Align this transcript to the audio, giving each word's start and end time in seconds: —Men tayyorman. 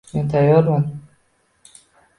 —Men 0.13 0.29
tayyorman. 0.33 0.87